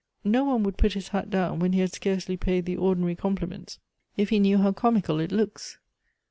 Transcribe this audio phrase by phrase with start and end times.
[0.23, 3.77] No one would put his hat down when he had scarcely paid the ordinary compliments
[4.17, 5.77] if he knew how comical it looks.